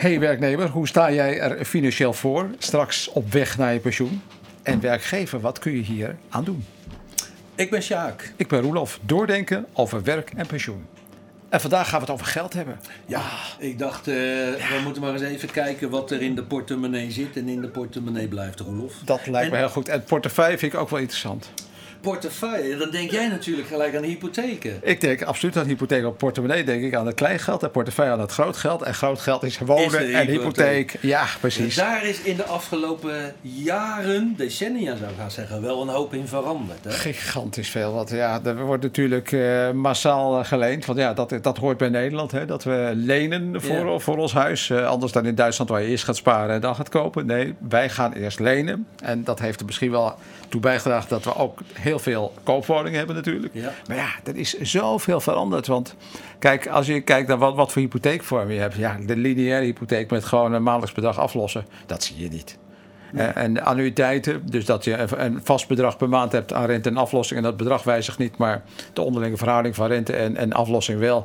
[0.00, 4.22] Hey werknemer, hoe sta jij er financieel voor straks op weg naar je pensioen?
[4.62, 6.64] En werkgever, wat kun je hier aan doen?
[7.54, 8.32] Ik ben Sjaak.
[8.36, 10.86] Ik ben Roelof, doordenken over werk en pensioen.
[11.48, 12.80] En vandaag gaan we het over geld hebben.
[13.06, 13.22] Ja,
[13.58, 17.36] ik dacht, eh, we moeten maar eens even kijken wat er in de portemonnee zit
[17.36, 18.94] en in de portemonnee blijft, Roelof.
[19.04, 19.88] Dat lijkt En- me heel goed.
[19.88, 21.50] En portefeuille vind ik ook wel interessant.
[22.00, 24.78] Portefeuille, dan denk jij natuurlijk gelijk aan hypotheken.
[24.82, 26.64] Ik denk absoluut aan hypotheek op portemonnee.
[26.64, 28.82] Denk ik aan het kleingeld en portefeuille aan het grootgeld.
[28.82, 30.96] En grootgeld is Is wonen de en hypotheek.
[31.00, 31.74] Ja, precies.
[31.74, 36.26] Daar is in de afgelopen jaren, decennia zou ik gaan zeggen, wel een hoop in
[36.28, 36.84] veranderd.
[36.84, 36.90] Hè?
[36.90, 37.92] Gigantisch veel.
[37.92, 40.84] Want ja, er wordt natuurlijk eh, massaal eh, geleend.
[40.84, 42.30] Want ja, dat, dat hoort bij Nederland.
[42.30, 43.98] Hè, dat we lenen voor, Ja.
[43.98, 44.70] voor ons huis.
[44.70, 47.26] Eh, anders dan in Duitsland waar je eerst gaat sparen en dan gaat kopen.
[47.26, 48.86] Nee, wij gaan eerst lenen.
[49.02, 50.14] En dat heeft er misschien wel
[50.48, 53.54] toe bijgedragen dat we ook heel veel koopwoningen hebben natuurlijk.
[53.54, 53.72] Ja.
[53.88, 55.66] Maar ja, er is zoveel veranderd.
[55.66, 55.94] Want
[56.38, 58.74] kijk, als je kijkt naar wat, wat voor hypotheekvorm je hebt.
[58.74, 61.66] Ja, de lineaire hypotheek met gewoon een maandelijks bedrag aflossen.
[61.86, 62.58] Dat zie je niet.
[63.14, 66.88] Eh, en de annuïteiten, dus dat je een- vast bedrag per maand hebt aan rente
[66.88, 67.38] en aflossing.
[67.38, 71.24] En dat bedrag wijzigt niet, maar de onderlinge verhouding van rente en, en aflossing wel.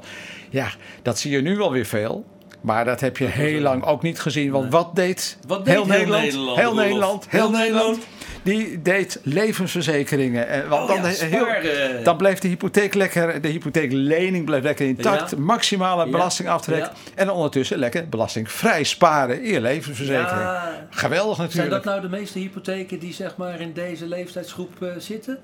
[0.50, 0.68] Ja,
[1.02, 2.26] dat zie je nu wel weer veel.
[2.62, 4.52] Maar dat heb je heel lang ook niet gezien.
[4.52, 6.24] Want wat deed, Wat deed heel Nederland,
[6.58, 6.74] Heel?
[6.74, 7.86] Nederland, heel Heel Nederland.
[7.98, 8.00] Nederland?
[8.46, 10.48] Die deed levensverzekeringen.
[10.48, 12.04] En, want Oh ja, dan, heel, sparen.
[12.04, 15.32] dan bleef de hypotheek lekker, de hypotheeklening bleef lekker intact.
[15.32, 15.38] Ja.
[15.38, 16.12] Maximale Ja.
[16.12, 16.80] belastingaftrek.
[16.80, 16.92] Ja.
[17.16, 20.42] En ondertussen lekker belastingvrij sparen in je levensverzekering.
[20.42, 20.88] Ja.
[20.90, 21.84] Geweldig Zijn natuurlijk.
[21.84, 25.38] dat nou de meeste hypotheken die zeg maar in deze leeftijdsgroep eh, zitten?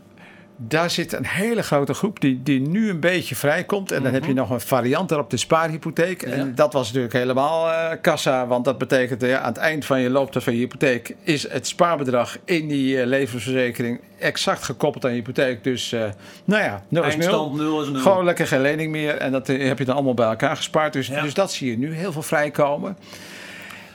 [0.67, 3.91] Daar zit een hele grote groep die, die nu een beetje vrijkomt.
[3.91, 6.25] En dan heb je nog een variant erop, de spaarhypotheek.
[6.25, 6.31] Mhm.
[6.31, 6.37] Ja.
[6.37, 8.47] En dat was natuurlijk helemaal eh, kassa.
[8.47, 11.15] Want dat betekent ja, aan het eind van je looptijd van je hypotheek...
[11.23, 15.63] is het spaarbedrag in die eh, levensverzekering exact gekoppeld aan je hypotheek.
[15.63, 16.03] Dus eh,
[16.45, 17.27] nou ja, nul is nul.
[17.27, 18.01] Eindstand 0 is 0.
[18.01, 19.15] Gewoon lekker geen lening meer.
[19.15, 20.93] En dat heb je dan allemaal bij elkaar gespaard.
[20.93, 21.21] Dus, Ja.
[21.21, 22.97] dus dat zie je nu heel veel vrijkomen.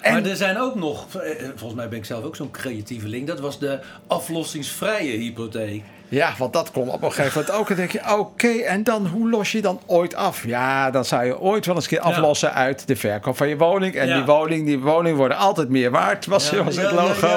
[0.06, 3.26] En- Maar er zijn ook nog, eh, volgens mij ben ik zelf ook zo'n creatieveling,
[3.26, 5.82] dat was de aflossingsvrije hypotheek.
[6.08, 7.70] Ja, want dat komt op een gegeven moment ook.
[7.70, 10.44] En denk je, oké, en dan hoe los je dan ooit af?
[10.46, 13.56] Ja, dan zou je ooit wel eens een keer aflossen uit de verkoop van je
[13.56, 13.94] woning.
[13.94, 14.16] En Ja.
[14.16, 17.28] die woning, die woning worden altijd meer waard, was, Ja, was het logo.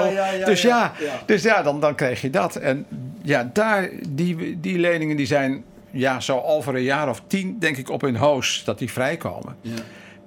[0.46, 0.92] dus ja.
[1.26, 2.56] Dus ja dan, dan kreeg je dat.
[2.56, 2.86] En
[3.22, 7.78] ja, daar, die, die leningen die zijn ja, zo over een jaar of tien, denk
[7.78, 9.56] ik, op hun hoos dat die vrijkomen.
[9.62, 9.72] Ja.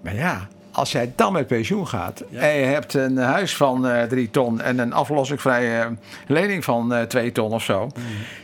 [0.00, 2.40] Maar ja, als jij dan met pensioen gaat Ja.
[2.40, 5.96] en je hebt een huis van eh, drie ton en een aflossingsvrije
[6.26, 7.88] lening van eh, twee ton of zo.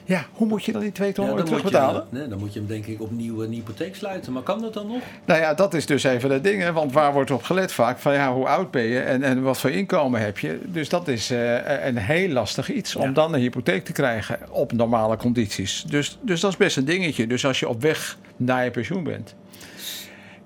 [0.05, 2.07] Ja, hoe moet je dan die twee ton Ja, weer moet je, terugbetalen?
[2.11, 4.33] nee, dan moet je hem denk ik opnieuw een hypotheek sluiten.
[4.33, 5.03] Maar kan dat dan nog?
[5.25, 6.63] Nou ja, dat is dus even het ding.
[6.63, 6.73] Hè?
[6.73, 7.99] Want waar wordt op gelet vaak?
[7.99, 10.59] Van ja, hoe oud ben je en, en wat voor inkomen heb je?
[10.65, 14.73] Dus dat is eh, een heel lastig iets om dan een hypotheek te krijgen op
[14.73, 15.85] normale condities.
[15.89, 17.27] Dus, dus dat is best een dingetje.
[17.27, 19.35] Dus als je op weg naar je pensioen bent,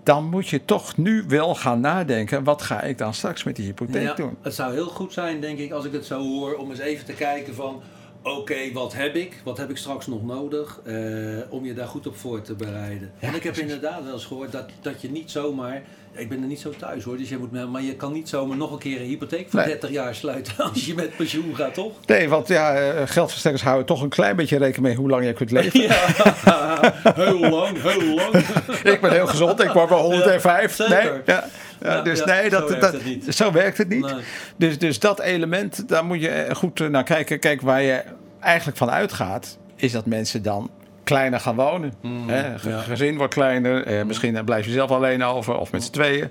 [0.03, 3.65] dan moet je toch nu wel gaan nadenken: wat ga ik dan straks met die
[3.67, 4.37] hypotheek Ja, doen?
[4.43, 7.05] het zou heel goed zijn, denk ik, als ik het zo hoor, om eens even
[7.05, 7.83] te kijken van...
[8.23, 9.41] Oké, wat heb ik?
[9.45, 10.81] Wat heb ik straks nog nodig?
[10.85, 10.95] eh,
[11.49, 13.13] om je daar goed op voor te bereiden.
[13.21, 15.83] Want ik heb inderdaad wel eens gehoord dat, dat je niet zomaar...
[16.15, 18.57] Ik ben er niet zo thuis hoor, dus je moet, maar je kan niet zomaar
[18.57, 19.69] nog een keer een hypotheek voor Nee.
[19.69, 21.93] 30 jaar sluiten als je met pensioen gaat, toch?
[22.07, 25.33] Nee, want ja, eh, geldverstrekkers houden toch een klein beetje rekening mee hoe lang je
[25.33, 25.81] kunt leven.
[25.81, 25.95] Ja,
[27.15, 28.35] heel lang, heel lang.
[28.95, 30.79] Ik ben heel gezond, ik word wel 105.
[30.79, 31.45] Ja, nee, ja.
[31.83, 33.35] Ja, dus nee, zo dat, werkt dat, het niet.
[33.35, 34.05] zo werkt het niet.
[34.05, 34.15] Nee.
[34.57, 37.39] Dus, dus dat element, daar moet je eh, goed eh, naar kijken.
[37.39, 38.03] Kijk, waar je
[38.41, 40.71] eigenlijk van uitgaat, is dat mensen dan
[41.05, 41.93] kleiner gaan wonen.
[42.27, 42.79] Hè, ge- ja.
[42.81, 46.31] Gezin wordt kleiner, eh, misschien eh, blijf je zelf alleen over of met z'n tweeën.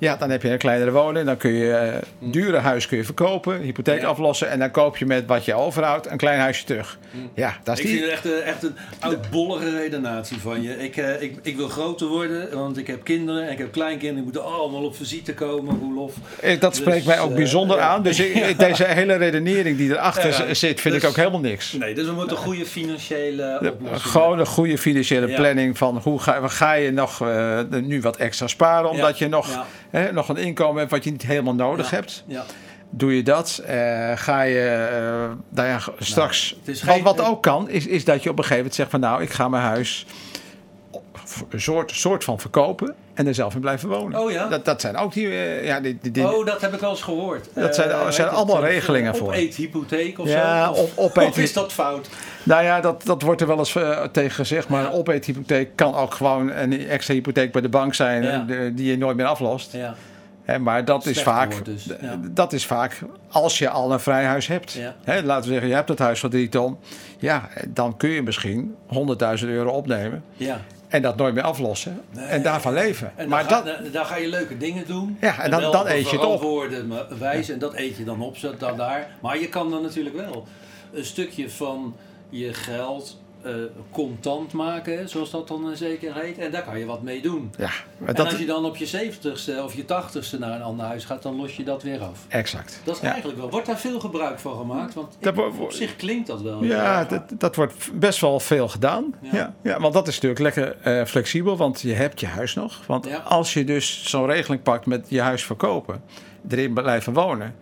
[0.00, 1.26] Ja, dan heb je een kleinere woning.
[1.26, 4.06] Dan kun je eh, dure huis kun je verkopen, hypotheek Ja.
[4.06, 4.48] aflossen.
[4.50, 6.98] En dan koop je met wat je overhoudt een klein huisje terug.
[7.34, 8.10] Ja, dat is Ik vind die...
[8.10, 10.82] het echt, een- echt een oudbollige redenatie van je.
[10.84, 14.14] Ik, eh, ik, ik wil groter worden, want ik heb kinderen en ik heb kleinkinderen.
[14.14, 16.14] Die moeten allemaal op visite komen, Roelof.
[16.40, 18.02] Eh, Dat Dus, spreekt mij ook bijzonder aan.
[18.02, 21.72] Dus ik- deze hele redenering die erachter z- zit, vind dus- ik ook helemaal niks.
[21.72, 26.20] Nee, dus we moeten een goede financiële oplossing Gewoon een goede financiële planning van hoe
[26.20, 27.24] ga, ga je nog
[27.82, 29.64] nu wat extra sparen, omdat je nog.
[29.90, 32.24] Hè, nog een inkomen hebt wat je niet helemaal nodig Ja, hebt.
[32.26, 32.44] Ja.
[32.90, 34.88] Doe je dat, eh, ga je
[35.48, 36.56] nou ja, g- straks.
[36.66, 39.22] geen- wat ook kan, is, is dat je op een gegeven moment zegt van nou,
[39.22, 40.06] ik ga mijn huis
[41.50, 44.20] een soort, soort van verkopen en er zelf in blijven wonen.
[44.20, 44.48] Oh ja?
[44.48, 46.90] Dat, dat zijn ook die, eh, ja, die, die, die- Oh, dat heb ik wel
[46.90, 47.48] eens gehoord.
[47.54, 49.28] Dat zijn- zijn allemaal het, regelingen voor.
[49.28, 50.80] Opeethypotheek of Ja, zo?
[50.80, 52.08] Of, opeet- of is dat fout?
[52.42, 54.68] Nou ja, dat, dat wordt er wel eens eh, tegen gezegd.
[54.68, 58.44] Maar een opeethypotheek kan ook gewoon een extra hypotheek bij de bank zijn Ja.
[58.48, 59.72] eh, die je nooit meer aflost.
[59.72, 59.94] Ja.
[60.44, 62.20] Hè, maar dat is, vaak, dus, ja.
[62.30, 62.98] dat is vaak
[63.28, 64.72] als je al een vrij huis hebt.
[64.72, 64.94] Ja.
[65.04, 66.76] Hè, laten we zeggen, je hebt het huis van drie ton.
[67.18, 68.74] Ja, dan kun je misschien
[69.42, 70.22] 100.000 euro opnemen.
[70.36, 70.60] ja.
[70.88, 72.00] En dat nooit meer aflossen.
[72.10, 72.24] Nee.
[72.26, 73.12] En daarvan leven.
[73.16, 75.16] En maar dan, dat, ga, dan, ga je leuke dingen doen.
[75.20, 76.38] Ja, en dan- dan eet je het op.
[76.40, 77.52] verantwoorde ma- wijze.
[77.52, 79.06] En dat eet je dan op, zo- dan daar.
[79.20, 80.46] Maar je kan dan natuurlijk wel
[80.92, 81.94] een stukje van
[82.30, 83.52] je geld eh,
[83.90, 86.38] contant maken, zoals dat dan zeker heet.
[86.38, 87.52] En daar kan je wat mee doen.
[87.58, 87.70] ja,
[88.04, 91.04] En dat, als je dan op je 70ste of je 80ste naar een ander huis
[91.04, 92.24] gaat, dan los je dat weer af.
[92.28, 92.80] exact.
[92.84, 93.08] Dat is ja.
[93.08, 93.50] eigenlijk wel.
[93.50, 94.94] Wordt daar veel gebruik van gemaakt?
[94.94, 96.64] Want Dat op zich klinkt dat wel.
[96.64, 99.14] Ja, dat, dat wordt best wel veel gedaan.
[99.20, 99.30] Ja.
[99.32, 99.54] Ja.
[99.62, 102.86] Ja, want dat is natuurlijk lekker eh, flexibel, want je hebt je huis nog.
[102.86, 106.02] Want als je dus zo'n regeling pakt met je huis verkopen,
[106.48, 107.54] erin blijven wonen,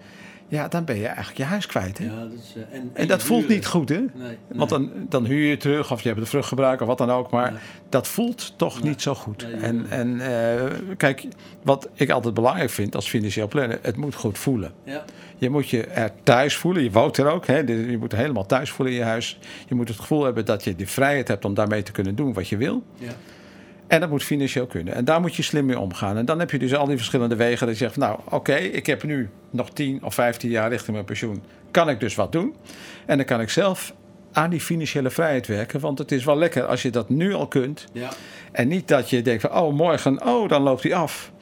[0.48, 1.98] ja, dan ben je eigenlijk je huis kwijt.
[1.98, 2.04] Hè?
[2.04, 3.56] Ja, dat is, eh, en, En dat voelt huren.
[3.56, 3.96] niet goed, hè?
[3.98, 4.36] Nee, nee.
[4.48, 7.10] Want dan, dan huur je het terug of je hebt het vruchtgebruik of wat dan
[7.10, 7.30] ook.
[7.30, 7.60] Maar Nee.
[7.88, 8.88] dat voelt toch Nee.
[8.90, 9.42] niet zo goed.
[9.52, 9.86] Nee, en nee.
[9.88, 10.64] en eh,
[10.96, 11.24] kijk,
[11.62, 14.72] wat ik altijd belangrijk vind als financieel planner, het moet goed voelen.
[14.84, 15.04] Ja,
[15.36, 16.82] Je moet je er thuis voelen.
[16.82, 17.46] Je woont er ook.
[17.46, 17.64] Hè?
[17.64, 19.38] Dus Je moet helemaal thuis voelen in je huis.
[19.68, 22.32] Je moet het gevoel hebben dat je de vrijheid hebt om daarmee te kunnen doen
[22.32, 22.82] wat je wil.
[22.98, 23.12] ja.
[23.88, 24.94] En dat moet financieel kunnen.
[24.94, 26.16] En daar moet je slim mee omgaan.
[26.16, 27.66] En dan heb je dus al die verschillende wegen.
[27.66, 31.04] Dat je zegt, nou oké, ik heb nu nog 10 of 15 jaar richting mijn
[31.04, 31.42] pensioen.
[31.70, 32.54] Kan ik dus wat doen?
[33.06, 33.94] En dan kan ik zelf
[34.32, 35.80] aan die financiële vrijheid werken.
[35.80, 37.86] Want het is wel lekker als je dat nu al kunt.
[37.92, 38.08] ja.
[38.52, 41.32] En niet dat je denkt van, oh morgen, oh dan loopt hij af.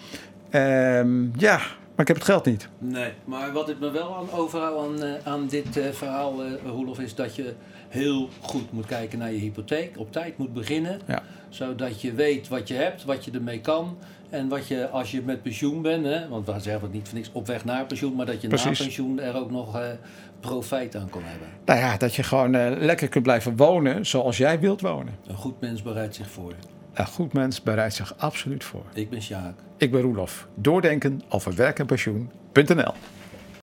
[0.51, 1.61] Ehm, ja,
[1.97, 2.69] maar ik heb het geld niet.
[2.79, 6.99] Nee, maar wat ik me wel aan overhoud aan, eh, aan dit eh, verhaal, Roelof,
[7.01, 7.55] is dat je
[7.89, 9.99] heel goed moet kijken naar je hypotheek.
[9.99, 11.23] Op tijd moet beginnen, Ja.
[11.49, 13.99] zodat je weet wat je hebt, wat je ermee kan.
[14.31, 17.17] En wat je, als je met pensioen bent, hè, want we zeggen het niet voor
[17.19, 18.79] niks op weg naar pensioen, maar dat je Precies.
[18.79, 19.79] na pensioen er ook nog
[20.41, 21.49] profijt aan kan hebben.
[21.65, 25.15] Nou ja, dat je gewoon lekker kunt blijven wonen zoals jij wilt wonen.
[25.27, 26.53] Een goed mens bereidt zich voor.
[26.97, 28.85] Een goed mens bereidt zich absoluut voor.
[28.95, 29.55] Ik ben Sjaak.
[29.77, 30.49] Ik ben Roelof.
[30.55, 32.93] Doordenken over werk en pensioen.nl